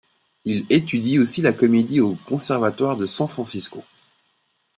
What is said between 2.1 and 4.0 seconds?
conservatoire de San Francisco.